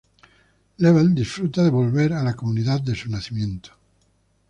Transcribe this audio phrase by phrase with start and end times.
[0.77, 3.69] Leavell disfruta "devolver" a la comunidad de su nacimiento.